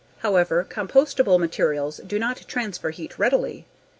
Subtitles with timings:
[0.23, 3.67] However, compostable materials do not transfer heat readily.